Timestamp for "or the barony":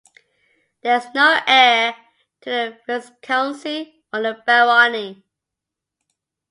4.11-5.23